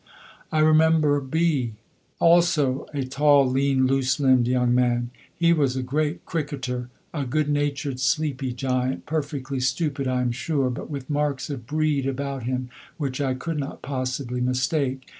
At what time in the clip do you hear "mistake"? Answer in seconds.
14.41-15.05